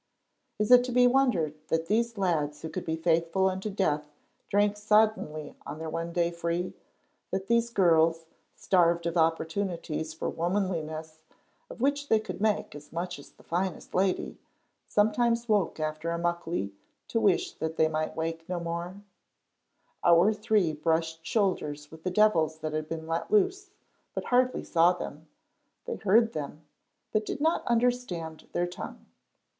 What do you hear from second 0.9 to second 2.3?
be wondered that these